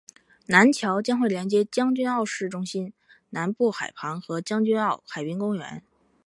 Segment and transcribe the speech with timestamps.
[0.47, 2.91] 南桥将会连接将军澳市中心
[3.29, 5.83] 南部海旁和将军澳海滨公园。